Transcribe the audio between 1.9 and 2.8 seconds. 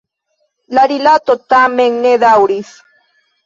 ne daŭris.